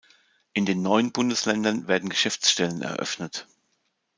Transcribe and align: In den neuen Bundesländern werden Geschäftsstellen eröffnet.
In 0.53 0.65
den 0.65 0.81
neuen 0.81 1.11
Bundesländern 1.11 1.87
werden 1.87 2.09
Geschäftsstellen 2.09 2.81
eröffnet. 2.81 3.45